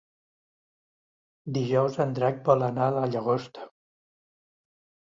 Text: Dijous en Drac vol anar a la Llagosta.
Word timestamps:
Dijous 1.59 2.01
en 2.07 2.17
Drac 2.21 2.43
vol 2.49 2.67
anar 2.71 2.89
a 2.91 2.97
la 2.99 3.07
Llagosta. 3.13 3.71